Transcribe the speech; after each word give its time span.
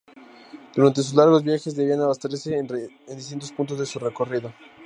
Durante 0.75 1.03
sus 1.03 1.13
largos 1.13 1.43
viajes 1.43 1.75
debían 1.75 2.01
abastecerse 2.01 2.57
en 2.57 3.15
distintos 3.15 3.51
puntos 3.51 3.77
de 3.77 3.85
su 3.85 3.99
recorrido. 3.99 4.51